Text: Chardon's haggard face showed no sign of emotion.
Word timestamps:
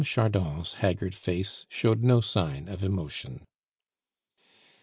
Chardon's 0.03 0.73
haggard 0.81 1.13
face 1.13 1.67
showed 1.69 2.03
no 2.03 2.21
sign 2.21 2.67
of 2.67 2.83
emotion. 2.83 3.45